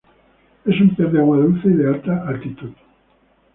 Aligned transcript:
Es 0.65 0.81
un 0.81 0.95
pez 0.95 1.11
de 1.13 1.19
agua 1.19 1.37
dulce 1.37 1.67
y 1.67 1.73
de 1.73 1.87
alta 1.87 2.27
altitud. 2.27 2.71